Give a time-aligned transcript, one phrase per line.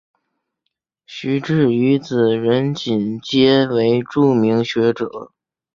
[1.05, 5.31] 徐致愉子仁锦皆为著名学者。